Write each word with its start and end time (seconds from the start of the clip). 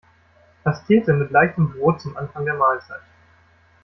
Pastete 0.63 1.13
mit 1.13 1.29
leichtem 1.29 1.73
Brot 1.73 2.01
zum 2.01 2.17
Anfang 2.17 2.43
der 2.43 2.55
Mahlzeit. 2.55 3.03